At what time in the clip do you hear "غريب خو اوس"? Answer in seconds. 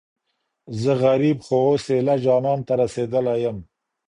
1.03-1.85